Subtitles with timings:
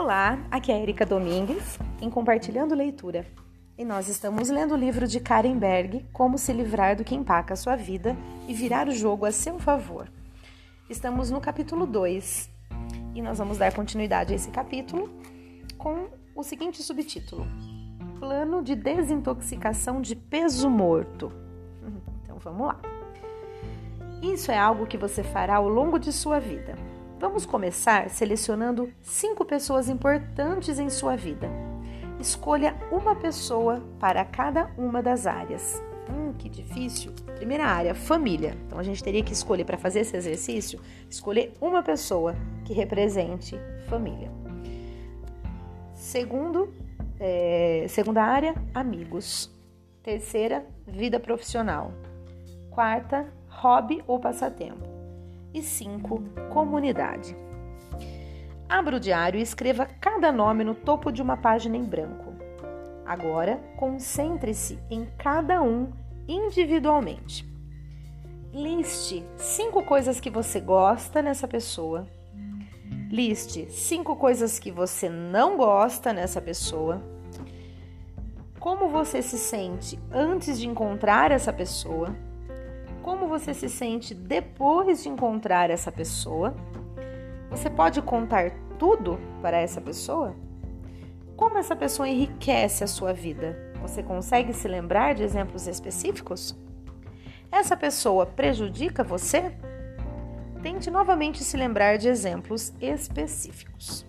[0.00, 3.26] Olá, aqui é Erika Domingues em Compartilhando Leitura.
[3.76, 7.54] E nós estamos lendo o livro de Karen Berg, Como se livrar do que empaca
[7.54, 8.16] a sua vida
[8.46, 10.08] e virar o jogo a seu favor.
[10.88, 12.48] Estamos no capítulo 2
[13.12, 15.10] e nós vamos dar continuidade a esse capítulo
[15.76, 17.44] com o seguinte subtítulo:
[18.20, 21.32] Plano de desintoxicação de peso morto.
[22.22, 22.80] Então vamos lá.
[24.22, 26.76] Isso é algo que você fará ao longo de sua vida.
[27.18, 31.50] Vamos começar selecionando cinco pessoas importantes em sua vida.
[32.20, 35.82] Escolha uma pessoa para cada uma das áreas.
[36.08, 37.12] Hum, que difícil.
[37.34, 38.56] Primeira área, família.
[38.66, 43.58] Então a gente teria que escolher para fazer esse exercício, escolher uma pessoa que represente
[43.88, 44.30] família.
[45.94, 46.72] Segundo,
[47.18, 49.52] é, segunda área, amigos.
[50.04, 51.92] Terceira, vida profissional.
[52.70, 54.97] Quarta, hobby ou passatempo.
[55.52, 57.36] E cinco, comunidade.
[58.68, 62.34] Abra o diário e escreva cada nome no topo de uma página em branco.
[63.06, 65.90] Agora, concentre-se em cada um
[66.28, 67.48] individualmente.
[68.52, 72.06] Liste cinco coisas que você gosta nessa pessoa.
[73.10, 77.02] Liste cinco coisas que você não gosta nessa pessoa.
[78.60, 82.14] Como você se sente antes de encontrar essa pessoa?
[83.08, 86.54] Como você se sente depois de encontrar essa pessoa?
[87.48, 90.36] Você pode contar tudo para essa pessoa?
[91.34, 93.72] Como essa pessoa enriquece a sua vida?
[93.80, 96.54] Você consegue se lembrar de exemplos específicos?
[97.50, 99.56] Essa pessoa prejudica você?
[100.62, 104.04] Tente novamente se lembrar de exemplos específicos.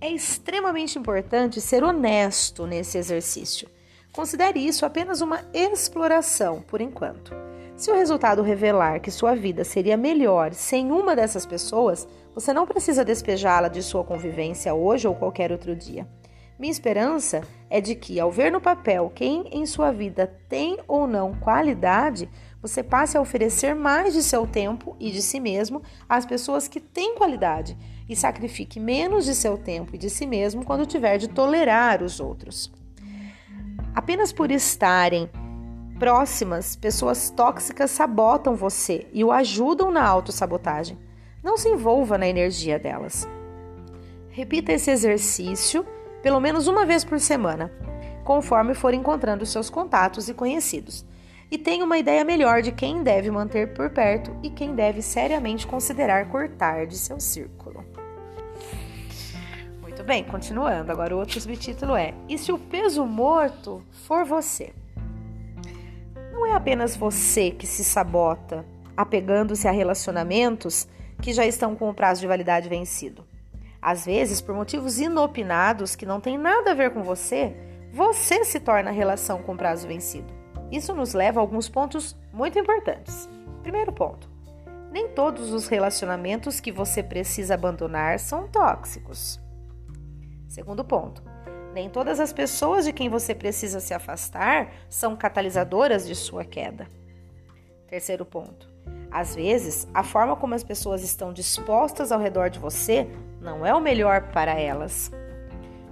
[0.00, 3.68] É extremamente importante ser honesto nesse exercício.
[4.14, 7.41] Considere isso apenas uma exploração por enquanto.
[7.76, 12.66] Se o resultado revelar que sua vida seria melhor sem uma dessas pessoas, você não
[12.66, 16.06] precisa despejá-la de sua convivência hoje ou qualquer outro dia.
[16.58, 21.08] Minha esperança é de que, ao ver no papel quem em sua vida tem ou
[21.08, 22.30] não qualidade,
[22.60, 26.78] você passe a oferecer mais de seu tempo e de si mesmo às pessoas que
[26.78, 27.76] têm qualidade
[28.08, 32.20] e sacrifique menos de seu tempo e de si mesmo quando tiver de tolerar os
[32.20, 32.70] outros.
[33.92, 35.28] Apenas por estarem
[36.02, 40.98] próximas, pessoas tóxicas sabotam você e o ajudam na autossabotagem.
[41.40, 43.28] Não se envolva na energia delas.
[44.28, 45.86] Repita esse exercício
[46.20, 47.70] pelo menos uma vez por semana,
[48.24, 51.06] conforme for encontrando seus contatos e conhecidos.
[51.48, 55.68] E tenha uma ideia melhor de quem deve manter por perto e quem deve seriamente
[55.68, 57.84] considerar cortar de seu círculo.
[59.80, 60.90] Muito bem, continuando.
[60.90, 64.72] Agora o outro subtítulo é: E se o peso morto for você?
[66.32, 68.64] Não é apenas você que se sabota,
[68.96, 70.88] apegando-se a relacionamentos
[71.20, 73.24] que já estão com o prazo de validade vencido.
[73.80, 77.54] Às vezes, por motivos inopinados que não têm nada a ver com você,
[77.92, 80.32] você se torna a relação com prazo vencido.
[80.70, 83.28] Isso nos leva a alguns pontos muito importantes.
[83.62, 84.30] Primeiro ponto:
[84.90, 89.38] nem todos os relacionamentos que você precisa abandonar são tóxicos.
[90.48, 91.22] Segundo ponto:
[91.72, 96.86] nem todas as pessoas de quem você precisa se afastar são catalisadoras de sua queda.
[97.88, 98.68] Terceiro ponto:
[99.10, 103.06] às vezes, a forma como as pessoas estão dispostas ao redor de você
[103.40, 105.10] não é o melhor para elas.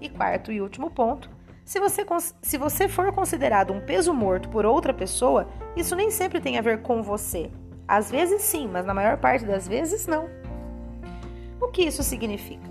[0.00, 1.30] E quarto e último ponto:
[1.64, 2.04] se você,
[2.42, 6.62] se você for considerado um peso morto por outra pessoa, isso nem sempre tem a
[6.62, 7.50] ver com você.
[7.86, 10.28] Às vezes sim, mas na maior parte das vezes não.
[11.60, 12.68] O que isso significa?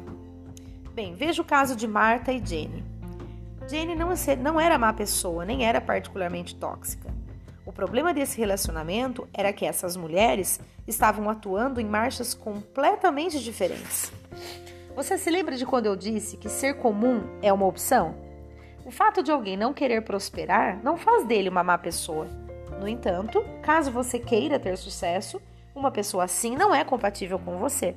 [0.93, 2.96] Bem, veja o caso de Marta e Jenny.
[3.69, 3.95] Jane
[4.41, 7.13] não, era má pessoa, nem era particularmente tóxica.
[7.65, 14.11] O problema desse relacionamento era que essas mulheres estavam atuando em marchas completamente diferentes.
[14.95, 18.15] Você se lembra de quando eu disse que ser comum é uma opção?
[18.85, 22.25] O fato de alguém não querer prosperar não faz dele uma má pessoa.
[22.79, 25.41] No entanto, caso você queira ter sucesso,
[25.75, 27.95] uma pessoa assim não é compatível com você.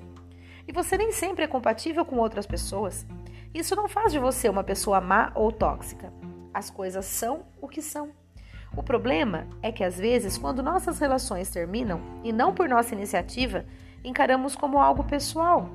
[0.67, 3.07] E você nem sempre é compatível com outras pessoas.
[3.53, 6.13] Isso não faz de você uma pessoa má ou tóxica.
[6.55, 8.11] As coisas são o que são.
[8.77, 13.65] O problema é que às vezes, quando nossas relações terminam, e não por nossa iniciativa,
[14.05, 15.69] encaramos como algo pessoal.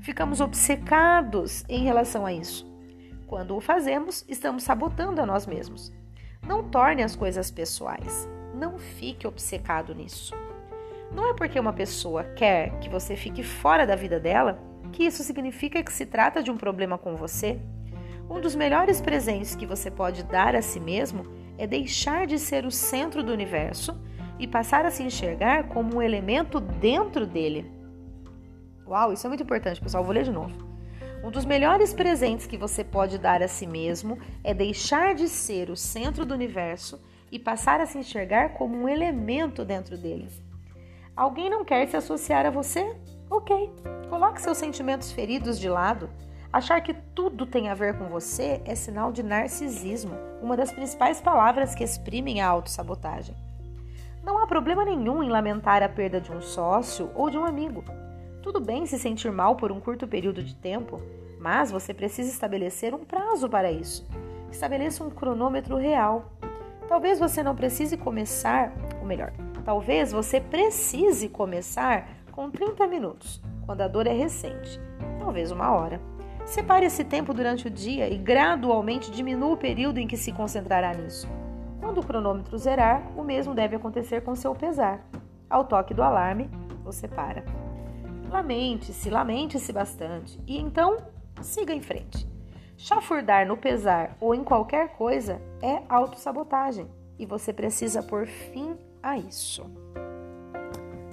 [0.00, 2.66] Ficamos obcecados em relação a isso.
[3.26, 5.92] Quando o fazemos, estamos sabotando a nós mesmos.
[6.46, 8.28] Não torne as coisas pessoais.
[8.54, 10.32] Não fique obcecado nisso.
[11.10, 14.58] Não é porque uma pessoa quer que você fique fora da vida dela
[14.92, 17.58] que isso significa que se trata de um problema com você?
[18.28, 21.24] Um dos melhores presentes que você pode dar a si mesmo
[21.56, 23.98] é deixar de ser o centro do universo
[24.38, 27.70] e passar a se enxergar como um elemento dentro dele.
[28.86, 30.04] Uau, isso é muito importante, pessoal.
[30.04, 30.54] Vou ler de novo.
[31.22, 35.68] Um dos melhores presentes que você pode dar a si mesmo é deixar de ser
[35.68, 37.00] o centro do universo
[37.30, 40.28] e passar a se enxergar como um elemento dentro dele.
[41.18, 42.94] Alguém não quer se associar a você?
[43.28, 43.72] Ok,
[44.08, 46.08] coloque seus sentimentos feridos de lado.
[46.52, 51.20] Achar que tudo tem a ver com você é sinal de narcisismo, uma das principais
[51.20, 53.34] palavras que exprimem a autossabotagem.
[54.22, 57.82] Não há problema nenhum em lamentar a perda de um sócio ou de um amigo.
[58.40, 61.02] Tudo bem se sentir mal por um curto período de tempo,
[61.40, 64.06] mas você precisa estabelecer um prazo para isso.
[64.52, 66.30] Estabeleça um cronômetro real.
[66.86, 69.32] Talvez você não precise começar, ou melhor,
[69.68, 74.80] talvez você precise começar com 30 minutos, quando a dor é recente,
[75.18, 76.00] talvez uma hora.
[76.46, 80.94] Separe esse tempo durante o dia e gradualmente diminua o período em que se concentrará
[80.94, 81.28] nisso.
[81.80, 85.06] Quando o cronômetro zerar, o mesmo deve acontecer com seu pesar.
[85.50, 86.48] Ao toque do alarme,
[86.82, 87.44] você para.
[88.30, 90.96] Lamente-se, lamente-se bastante e então
[91.42, 92.26] siga em frente.
[92.78, 96.88] Chafurdar no pesar ou em qualquer coisa é autossabotagem
[97.18, 99.64] e você precisa pôr fim a isso.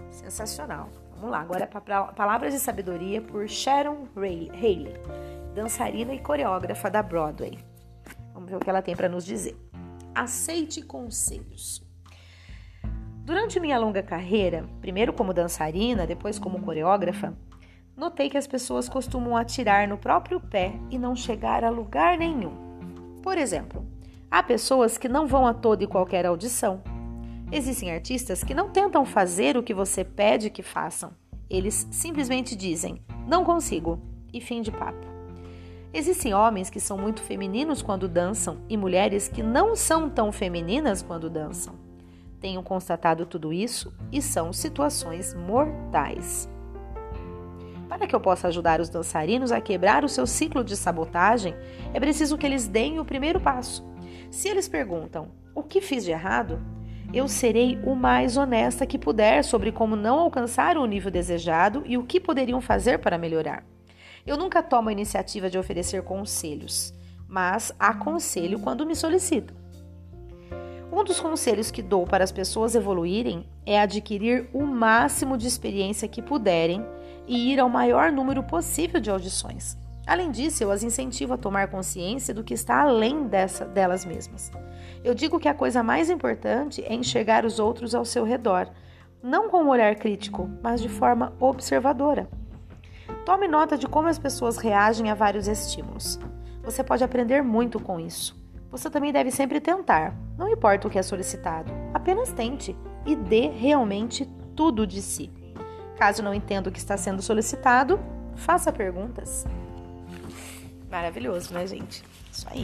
[0.10, 0.90] Sensacional.
[1.16, 4.94] Vamos lá, agora para Palavras de Sabedoria por Sharon Haley,
[5.54, 7.58] dançarina e coreógrafa da Broadway.
[8.34, 9.58] Vamos ver o que ela tem para nos dizer.
[10.14, 11.82] Aceite conselhos.
[13.24, 17.34] Durante minha longa carreira, primeiro como dançarina, depois como coreógrafa,
[17.96, 22.66] notei que as pessoas costumam atirar no próprio pé e não chegar a lugar nenhum.
[23.24, 23.84] Por exemplo,
[24.30, 26.84] há pessoas que não vão a toda e qualquer audição.
[27.56, 31.13] Existem artistas que não tentam fazer o que você pede que façam.
[31.50, 33.98] Eles simplesmente dizem: não consigo,
[34.34, 35.07] e fim de papo.
[35.94, 41.02] Existem homens que são muito femininos quando dançam e mulheres que não são tão femininas
[41.02, 41.75] quando dançam.
[42.42, 46.50] Tenho constatado tudo isso e são situações mortais.
[47.88, 51.56] Para que eu possa ajudar os dançarinos a quebrar o seu ciclo de sabotagem,
[51.94, 53.81] é preciso que eles deem o primeiro passo.
[54.30, 56.75] Se eles perguntam: O que fiz de errado?
[57.16, 61.98] Eu serei o mais honesta que puder sobre como não alcançar o nível desejado e
[61.98, 63.64] o que poderiam fazer para melhorar.
[64.28, 66.94] Eu nunca tomo a iniciativa de oferecer conselhos,
[67.26, 69.56] mas aconselho quando me solicitam.
[70.92, 76.10] Um dos conselhos que dou para as pessoas evoluírem é adquirir o máximo de experiência
[76.10, 76.86] que puderem
[77.26, 79.78] e ir ao maior número possível de audições.
[80.06, 84.52] Além disso, eu as incentivo a tomar consciência do que está além dessa, delas mesmas.
[85.04, 88.69] Eu digo que a coisa mais importante é enxergar os outros ao seu redor,
[89.22, 92.30] não com um olhar crítico, mas de forma observadora.
[93.25, 96.19] Tome nota de como as pessoas reagem a vários estímulos.
[96.63, 98.36] Você pode aprender muito com isso.
[98.69, 102.75] Você também deve sempre tentar, não importa o que é solicitado, apenas tente
[103.06, 104.25] e dê realmente
[104.56, 105.31] tudo de si.
[105.98, 108.00] Caso não entenda o que está sendo solicitado,
[108.36, 109.46] faça perguntas.
[110.90, 112.04] Maravilhoso, né, gente?
[112.32, 112.64] Isso aí.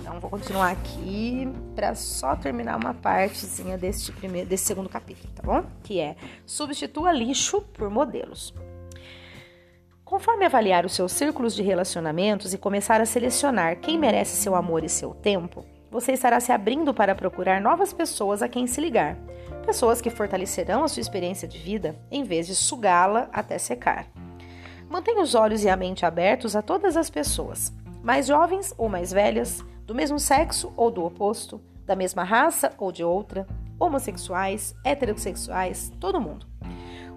[0.00, 5.42] Então vou continuar aqui para só terminar uma partezinha deste primeiro, desse segundo capítulo, tá
[5.42, 5.64] bom?
[5.82, 6.16] Que é
[6.46, 8.54] substitua lixo por modelos.
[10.04, 14.82] Conforme avaliar os seus círculos de relacionamentos e começar a selecionar quem merece seu amor
[14.82, 19.18] e seu tempo, você estará se abrindo para procurar novas pessoas a quem se ligar.
[19.66, 24.06] Pessoas que fortalecerão a sua experiência de vida em vez de sugá-la até secar.
[24.88, 29.12] Mantenha os olhos e a mente abertos a todas as pessoas, mais jovens ou mais
[29.12, 33.46] velhas, do mesmo sexo ou do oposto, da mesma raça ou de outra,
[33.78, 36.46] homossexuais, heterossexuais, todo mundo.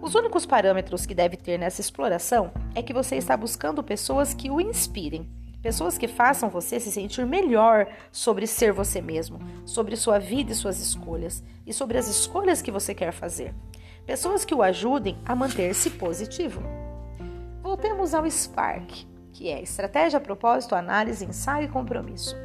[0.02, 4.50] Os únicos parâmetros que deve ter nessa exploração é que você está buscando pessoas que
[4.50, 5.30] o inspirem,
[5.62, 10.56] pessoas que façam você se sentir melhor sobre ser você mesmo, sobre sua vida e
[10.56, 13.54] suas escolhas, e sobre as escolhas que você quer fazer.
[14.06, 16.62] Pessoas que o ajudem a manter-se positivo.
[17.82, 22.36] Voltemos ao SPARK, que é Estratégia, Propósito, Análise, Ensaio e Compromisso.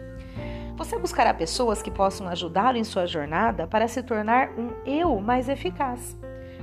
[0.79, 5.51] Você buscará pessoas que possam ajudá-lo em sua jornada para se tornar um eu mais
[5.51, 6.17] eficaz.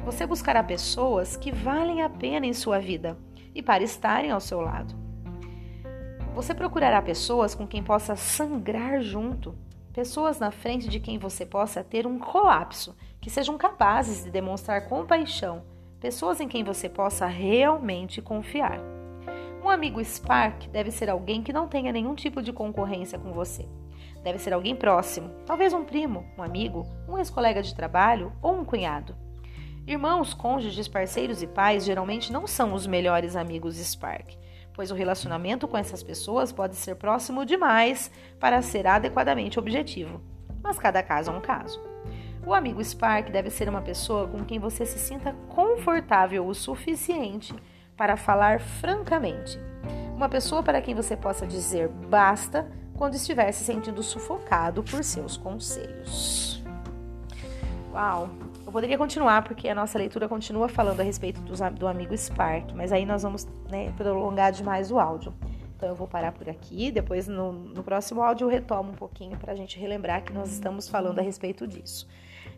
[0.04, 3.16] Você buscará pessoas que valem a pena em sua vida
[3.54, 4.96] e para estarem ao seu lado.
[6.34, 9.56] Você procurará pessoas com quem possa sangrar junto,
[9.94, 14.90] pessoas na frente de quem você possa ter um colapso, que sejam capazes de demonstrar
[14.90, 15.62] compaixão,
[16.04, 18.78] pessoas em quem você possa realmente confiar.
[19.64, 23.66] Um amigo Spark deve ser alguém que não tenha nenhum tipo de concorrência com você.
[24.22, 28.66] Deve ser alguém próximo, talvez um primo, um amigo, um ex-colega de trabalho ou um
[28.66, 29.16] cunhado.
[29.88, 34.36] Irmãos, cônjuges, parceiros e pais geralmente não são os melhores amigos Spark,
[34.74, 40.20] pois o relacionamento com essas pessoas pode ser próximo demais para ser adequadamente objetivo.
[40.62, 41.93] Mas cada caso é um caso.
[42.46, 47.56] O amigo Spark deve ser uma pessoa com quem você se sinta confortável o suficiente
[47.96, 49.58] para falar francamente.
[50.14, 55.38] Uma pessoa para quem você possa dizer basta quando estiver se sentindo sufocado por seus
[55.38, 56.62] conselhos.
[57.94, 58.30] Uau!
[58.66, 62.92] Eu poderia continuar porque a nossa leitura continua falando a respeito do, amigo Spark, mas
[62.92, 65.34] aí nós vamos né, prolongar demais o áudio.
[65.78, 69.38] Então eu vou parar por aqui, depois no, no próximo áudio eu retomo um pouquinho
[69.38, 72.06] para a gente relembrar que nós estamos falando a respeito disso.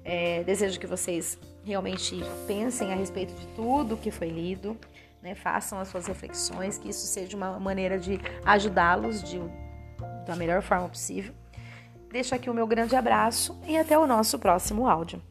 [0.06, 2.16] É, desejo que vocês realmente
[2.48, 4.78] pensem a respeito de tudo que foi lido,
[5.22, 9.24] né, façam as suas reflexões, que isso seja uma maneira de ajudá-los
[10.28, 11.34] da melhor forma possível.
[12.12, 15.22] Deixo aqui o meu grande abraço e até o nosso próximo áudio.